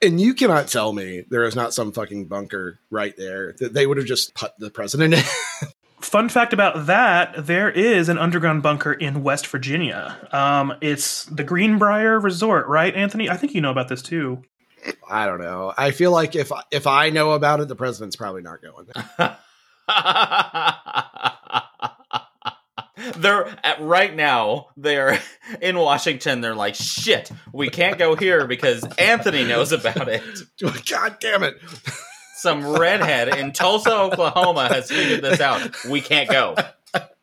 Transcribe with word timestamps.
And 0.00 0.20
you 0.20 0.34
cannot 0.34 0.68
tell 0.68 0.92
me 0.92 1.24
there 1.28 1.44
is 1.44 1.56
not 1.56 1.74
some 1.74 1.92
fucking 1.92 2.26
bunker 2.26 2.78
right 2.90 3.16
there 3.16 3.54
that 3.58 3.72
they 3.72 3.86
would 3.86 3.96
have 3.96 4.06
just 4.06 4.34
put 4.34 4.52
the 4.58 4.70
president 4.70 5.14
in. 5.14 5.24
Fun 6.00 6.28
fact 6.28 6.52
about 6.52 6.86
that: 6.86 7.46
there 7.46 7.68
is 7.68 8.08
an 8.08 8.18
underground 8.18 8.62
bunker 8.62 8.92
in 8.92 9.24
West 9.24 9.48
Virginia. 9.48 10.16
Um, 10.30 10.74
it's 10.80 11.24
the 11.24 11.42
Greenbrier 11.42 12.20
Resort, 12.20 12.68
right, 12.68 12.94
Anthony? 12.94 13.28
I 13.28 13.36
think 13.36 13.54
you 13.54 13.60
know 13.60 13.72
about 13.72 13.88
this 13.88 14.02
too. 14.02 14.42
I 15.10 15.26
don't 15.26 15.40
know. 15.40 15.74
I 15.76 15.90
feel 15.90 16.12
like 16.12 16.36
if 16.36 16.52
if 16.70 16.86
I 16.86 17.10
know 17.10 17.32
about 17.32 17.58
it, 17.58 17.66
the 17.66 17.74
president's 17.74 18.14
probably 18.14 18.42
not 18.42 18.62
going 18.62 18.86
there. 18.86 19.36
they're 23.16 23.48
at, 23.64 23.80
right 23.80 24.14
now 24.14 24.68
they're 24.76 25.20
in 25.60 25.78
Washington. 25.78 26.40
They're 26.40 26.54
like, 26.54 26.74
shit, 26.74 27.30
we 27.52 27.68
can't 27.68 27.98
go 27.98 28.16
here 28.16 28.46
because 28.46 28.84
Anthony 28.98 29.44
knows 29.44 29.72
about 29.72 30.08
it. 30.08 30.22
God 30.90 31.16
damn 31.20 31.42
it! 31.42 31.60
Some 32.36 32.66
redhead 32.66 33.36
in 33.36 33.52
Tulsa, 33.52 33.92
Oklahoma 33.92 34.68
has 34.68 34.90
figured 34.90 35.22
this 35.22 35.40
out. 35.40 35.84
We 35.88 36.00
can't 36.00 36.30
go. 36.30 36.56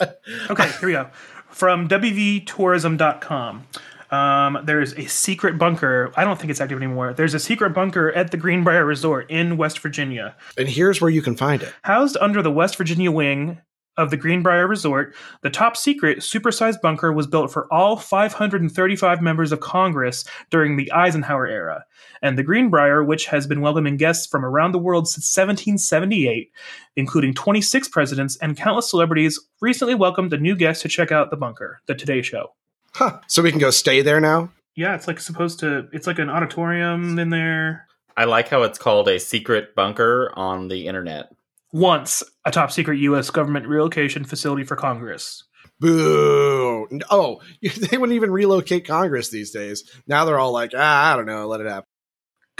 Okay, 0.00 0.70
here 0.78 0.88
we 0.88 0.92
go. 0.92 1.08
From 1.48 1.88
WVTourism.com. 1.88 3.66
Um, 4.10 4.58
there's 4.64 4.92
a 4.94 5.06
secret 5.06 5.56
bunker. 5.58 6.12
I 6.16 6.24
don't 6.24 6.38
think 6.38 6.50
it's 6.50 6.60
active 6.60 6.78
anymore. 6.78 7.12
There's 7.12 7.34
a 7.34 7.38
secret 7.38 7.70
bunker 7.70 8.10
at 8.12 8.30
the 8.30 8.36
Greenbrier 8.36 8.84
Resort 8.84 9.30
in 9.30 9.56
West 9.56 9.78
Virginia. 9.78 10.36
And 10.58 10.68
here's 10.68 11.00
where 11.00 11.10
you 11.10 11.22
can 11.22 11.36
find 11.36 11.62
it. 11.62 11.72
Housed 11.82 12.16
under 12.20 12.42
the 12.42 12.50
West 12.50 12.76
Virginia 12.76 13.12
wing 13.12 13.60
of 13.96 14.10
the 14.10 14.16
Greenbrier 14.16 14.66
Resort, 14.66 15.14
the 15.42 15.50
top 15.50 15.76
secret 15.76 16.18
supersized 16.18 16.80
bunker 16.80 17.12
was 17.12 17.26
built 17.26 17.52
for 17.52 17.72
all 17.72 17.96
535 17.96 19.20
members 19.20 19.52
of 19.52 19.60
Congress 19.60 20.24
during 20.50 20.76
the 20.76 20.90
Eisenhower 20.92 21.46
era. 21.46 21.84
And 22.22 22.38
the 22.38 22.42
Greenbrier, 22.42 23.04
which 23.04 23.26
has 23.26 23.46
been 23.46 23.60
welcoming 23.60 23.96
guests 23.96 24.26
from 24.26 24.44
around 24.44 24.72
the 24.72 24.78
world 24.78 25.08
since 25.08 25.36
1778, 25.36 26.50
including 26.96 27.34
26 27.34 27.88
presidents 27.88 28.36
and 28.36 28.56
countless 28.56 28.90
celebrities, 28.90 29.38
recently 29.60 29.94
welcomed 29.94 30.32
a 30.32 30.38
new 30.38 30.56
guest 30.56 30.82
to 30.82 30.88
check 30.88 31.12
out 31.12 31.30
the 31.30 31.36
bunker, 31.36 31.80
The 31.86 31.94
Today 31.94 32.22
Show. 32.22 32.54
Huh. 32.94 33.20
So 33.26 33.42
we 33.42 33.50
can 33.50 33.60
go 33.60 33.70
stay 33.70 34.02
there 34.02 34.20
now? 34.20 34.50
Yeah, 34.74 34.94
it's 34.94 35.06
like 35.06 35.20
supposed 35.20 35.60
to, 35.60 35.88
it's 35.92 36.06
like 36.06 36.18
an 36.18 36.30
auditorium 36.30 37.18
in 37.18 37.30
there. 37.30 37.86
I 38.16 38.24
like 38.24 38.48
how 38.48 38.62
it's 38.62 38.78
called 38.78 39.08
a 39.08 39.18
secret 39.18 39.74
bunker 39.74 40.32
on 40.36 40.68
the 40.68 40.86
internet. 40.86 41.32
Once 41.72 42.22
a 42.44 42.50
top 42.50 42.72
secret 42.72 42.98
U.S. 42.98 43.30
government 43.30 43.66
relocation 43.66 44.24
facility 44.24 44.64
for 44.64 44.76
Congress. 44.76 45.44
Boo! 45.78 46.88
Oh, 47.10 47.40
they 47.62 47.96
wouldn't 47.96 48.16
even 48.16 48.30
relocate 48.30 48.86
Congress 48.86 49.30
these 49.30 49.50
days. 49.50 49.90
Now 50.06 50.24
they're 50.24 50.38
all 50.38 50.52
like, 50.52 50.72
ah, 50.76 51.12
I 51.12 51.16
don't 51.16 51.26
know, 51.26 51.46
let 51.46 51.60
it 51.60 51.66
happen. 51.66 51.86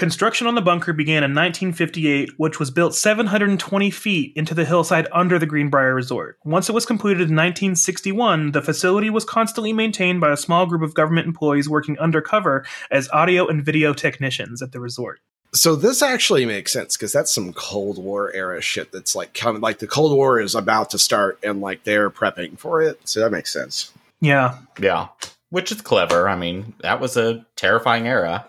Construction 0.00 0.46
on 0.46 0.54
the 0.54 0.62
bunker 0.62 0.94
began 0.94 1.22
in 1.24 1.32
1958, 1.32 2.30
which 2.38 2.58
was 2.58 2.70
built 2.70 2.94
720 2.94 3.90
feet 3.90 4.32
into 4.34 4.54
the 4.54 4.64
hillside 4.64 5.06
under 5.12 5.38
the 5.38 5.44
Greenbrier 5.44 5.94
Resort. 5.94 6.38
Once 6.42 6.70
it 6.70 6.72
was 6.72 6.86
completed 6.86 7.28
in 7.28 7.36
1961, 7.36 8.52
the 8.52 8.62
facility 8.62 9.10
was 9.10 9.26
constantly 9.26 9.74
maintained 9.74 10.18
by 10.18 10.32
a 10.32 10.38
small 10.38 10.64
group 10.64 10.80
of 10.80 10.94
government 10.94 11.26
employees 11.26 11.68
working 11.68 11.98
undercover 11.98 12.64
as 12.90 13.10
audio 13.10 13.46
and 13.46 13.62
video 13.62 13.92
technicians 13.92 14.62
at 14.62 14.72
the 14.72 14.80
resort. 14.80 15.20
So 15.52 15.74
this 15.74 16.00
actually 16.00 16.46
makes 16.46 16.72
sense 16.72 16.96
because 16.96 17.12
that's 17.12 17.34
some 17.34 17.52
Cold 17.52 17.98
War 18.02 18.32
era 18.32 18.60
shit 18.60 18.92
that's 18.92 19.16
like 19.16 19.34
coming 19.34 19.60
like 19.60 19.78
the 19.80 19.86
Cold 19.88 20.16
War 20.16 20.38
is 20.40 20.54
about 20.54 20.90
to 20.90 20.98
start 20.98 21.38
and 21.42 21.60
like 21.60 21.84
they're 21.84 22.10
prepping 22.10 22.58
for 22.58 22.80
it. 22.82 23.00
So 23.08 23.20
that 23.20 23.32
makes 23.32 23.52
sense. 23.52 23.92
Yeah. 24.20 24.58
Yeah. 24.78 25.08
Which 25.48 25.72
is 25.72 25.80
clever. 25.80 26.28
I 26.28 26.36
mean, 26.36 26.74
that 26.80 27.00
was 27.00 27.16
a 27.16 27.44
terrifying 27.56 28.06
era. 28.06 28.46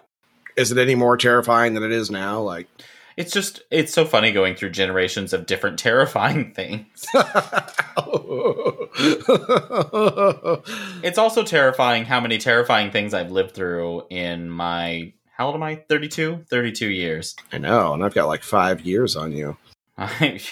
Is 0.56 0.72
it 0.72 0.78
any 0.78 0.94
more 0.96 1.18
terrifying 1.18 1.74
than 1.74 1.84
it 1.84 1.92
is 1.92 2.12
now? 2.12 2.40
Like 2.42 2.68
It's 3.18 3.34
just 3.34 3.62
it's 3.72 3.94
so 3.94 4.06
funny 4.06 4.32
going 4.32 4.56
through 4.56 4.70
generations 4.72 5.34
of 5.34 5.48
different 5.48 5.80
terrifying 5.80 6.52
things. 6.56 7.08
it's 11.04 11.18
also 11.18 11.44
terrifying 11.44 12.06
how 12.06 12.20
many 12.20 12.38
terrifying 12.38 12.92
things 12.92 13.16
I've 13.16 13.32
lived 13.32 13.56
through 13.56 14.06
in 14.10 14.50
my 14.50 15.14
how 15.42 15.48
old 15.48 15.56
am 15.56 15.64
I? 15.64 15.78
32? 15.90 16.46
32 16.52 16.90
years. 16.90 17.36
I 17.52 17.58
know, 17.58 17.96
and 17.96 18.06
I've 18.06 18.14
got 18.14 18.28
like 18.28 18.44
5 18.44 18.82
years 18.82 19.16
on 19.16 19.32
you. 19.32 19.58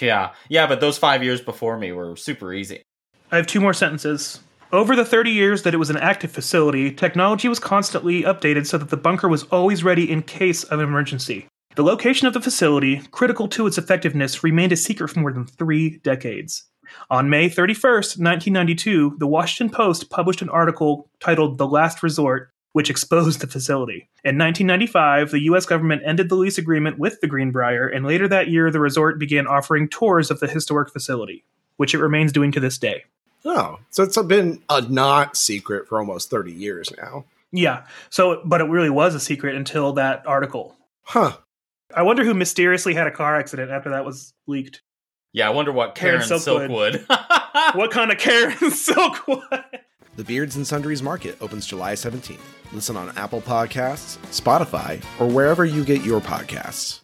yeah. 0.00 0.32
Yeah, 0.48 0.66
but 0.66 0.80
those 0.80 0.98
5 0.98 1.22
years 1.22 1.40
before 1.40 1.78
me 1.78 1.92
were 1.92 2.16
super 2.16 2.52
easy. 2.52 2.82
I 3.30 3.36
have 3.36 3.46
two 3.46 3.60
more 3.60 3.72
sentences. 3.72 4.40
Over 4.72 4.96
the 4.96 5.04
30 5.04 5.30
years 5.30 5.62
that 5.62 5.74
it 5.74 5.76
was 5.76 5.90
an 5.90 5.96
active 5.96 6.32
facility, 6.32 6.90
technology 6.90 7.46
was 7.46 7.60
constantly 7.60 8.24
updated 8.24 8.66
so 8.66 8.78
that 8.78 8.90
the 8.90 8.96
bunker 8.96 9.28
was 9.28 9.44
always 9.44 9.84
ready 9.84 10.10
in 10.10 10.22
case 10.22 10.64
of 10.64 10.80
emergency. 10.80 11.46
The 11.76 11.84
location 11.84 12.26
of 12.26 12.34
the 12.34 12.40
facility, 12.40 13.02
critical 13.12 13.46
to 13.46 13.68
its 13.68 13.78
effectiveness, 13.78 14.42
remained 14.42 14.72
a 14.72 14.76
secret 14.76 15.06
for 15.06 15.20
more 15.20 15.32
than 15.32 15.46
three 15.46 15.98
decades. 15.98 16.64
On 17.10 17.30
May 17.30 17.48
31st, 17.48 18.18
1992, 18.18 19.18
the 19.18 19.28
Washington 19.28 19.72
Post 19.72 20.10
published 20.10 20.42
an 20.42 20.48
article 20.48 21.08
titled 21.20 21.58
The 21.58 21.68
Last 21.68 22.02
Resort, 22.02 22.50
which 22.72 22.90
exposed 22.90 23.40
the 23.40 23.46
facility. 23.46 24.08
In 24.24 24.38
1995, 24.38 25.30
the 25.30 25.40
U.S. 25.42 25.66
government 25.66 26.02
ended 26.04 26.28
the 26.28 26.36
lease 26.36 26.58
agreement 26.58 26.98
with 26.98 27.20
the 27.20 27.26
Greenbrier, 27.26 27.86
and 27.88 28.06
later 28.06 28.28
that 28.28 28.48
year, 28.48 28.70
the 28.70 28.80
resort 28.80 29.18
began 29.18 29.46
offering 29.46 29.88
tours 29.88 30.30
of 30.30 30.40
the 30.40 30.46
historic 30.46 30.90
facility, 30.92 31.44
which 31.76 31.94
it 31.94 31.98
remains 31.98 32.32
doing 32.32 32.52
to 32.52 32.60
this 32.60 32.78
day. 32.78 33.04
Oh, 33.44 33.78
so 33.90 34.02
it's 34.02 34.20
been 34.22 34.62
a 34.68 34.82
not 34.82 35.36
secret 35.36 35.88
for 35.88 35.98
almost 35.98 36.30
30 36.30 36.52
years 36.52 36.90
now. 37.00 37.24
Yeah. 37.52 37.84
So, 38.10 38.42
but 38.44 38.60
it 38.60 38.64
really 38.64 38.90
was 38.90 39.14
a 39.14 39.20
secret 39.20 39.56
until 39.56 39.94
that 39.94 40.26
article. 40.26 40.76
Huh. 41.02 41.36
I 41.94 42.02
wonder 42.02 42.22
who 42.22 42.34
mysteriously 42.34 42.94
had 42.94 43.06
a 43.06 43.10
car 43.10 43.36
accident 43.36 43.70
after 43.70 43.90
that 43.90 44.04
was 44.04 44.32
leaked. 44.46 44.82
Yeah, 45.32 45.46
I 45.48 45.50
wonder 45.50 45.72
what 45.72 45.94
Karen, 45.94 46.20
Karen 46.22 46.40
Silkwood. 46.40 47.06
Silkwood. 47.06 47.74
what 47.76 47.90
kind 47.90 48.12
of 48.12 48.18
Karen 48.18 48.52
Silkwood? 48.60 49.64
The 50.20 50.26
Beards 50.26 50.56
and 50.56 50.66
Sundries 50.66 51.02
Market 51.02 51.38
opens 51.40 51.64
July 51.64 51.94
17th. 51.94 52.42
Listen 52.74 52.94
on 52.94 53.16
Apple 53.16 53.40
Podcasts, 53.40 54.18
Spotify, 54.28 55.02
or 55.18 55.26
wherever 55.26 55.64
you 55.64 55.82
get 55.82 56.04
your 56.04 56.20
podcasts. 56.20 56.98